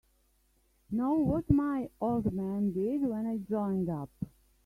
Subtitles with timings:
[0.89, 4.09] Know what my old man did when I joined up?